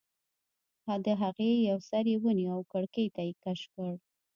[1.05, 3.93] د هغې یو سر یې ونیو او کړکۍ ته یې کش کړ